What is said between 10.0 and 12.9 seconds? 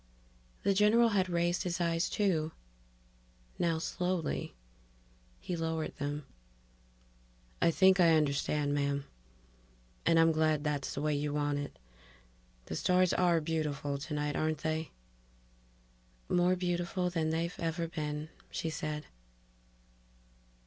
And I'm glad that's the way you want it... The